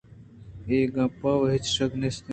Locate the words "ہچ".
1.53-1.65